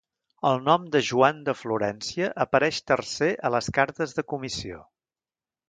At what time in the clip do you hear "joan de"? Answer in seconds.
1.09-1.55